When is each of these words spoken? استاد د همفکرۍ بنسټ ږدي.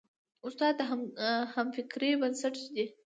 استاد 0.45 0.73
د 0.77 0.81
همفکرۍ 1.53 2.11
بنسټ 2.21 2.53
ږدي. 2.63 2.85